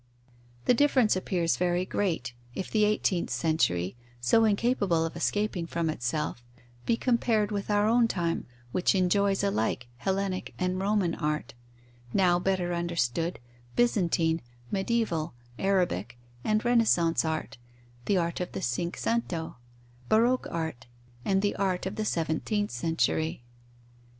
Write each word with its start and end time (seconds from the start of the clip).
The 0.65 0.73
difference 0.73 1.15
appears 1.15 1.57
very 1.57 1.85
great, 1.85 2.33
if 2.55 2.71
the 2.71 2.85
eighteenth 2.85 3.29
century, 3.29 3.95
so 4.19 4.45
incapable 4.45 5.05
of 5.05 5.15
escaping 5.15 5.67
from 5.67 5.91
itself, 5.91 6.43
be 6.87 6.97
compared 6.97 7.51
with 7.51 7.69
our 7.69 7.87
own 7.87 8.07
time, 8.07 8.47
which 8.71 8.95
enjoys 8.95 9.43
alike 9.43 9.89
Hellenic 9.97 10.55
and 10.57 10.81
Roman 10.81 11.13
art, 11.13 11.53
now 12.15 12.39
better 12.39 12.73
understood, 12.73 13.37
Byzantine, 13.75 14.41
mediaeval, 14.71 15.35
Arabic, 15.59 16.17
and 16.43 16.65
Renaissance 16.65 17.23
art, 17.23 17.59
the 18.05 18.17
art 18.17 18.39
of 18.39 18.53
the 18.53 18.61
Cinque 18.63 18.97
Cento, 18.97 19.57
baroque 20.09 20.47
art, 20.49 20.87
and 21.23 21.43
the 21.43 21.55
art 21.57 21.85
of 21.85 21.95
the 21.95 22.05
seventeenth 22.05 22.71
century. 22.71 23.43